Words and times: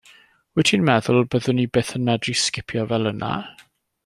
Wyt 0.57 0.67
ti'n 0.69 0.87
meddwl 0.87 1.19
byddwn 1.35 1.61
i 1.65 1.67
byth 1.77 1.93
yn 2.01 2.07
medru 2.09 2.37
sgipio 2.47 2.89
fel 2.93 3.11
yna? 3.15 3.33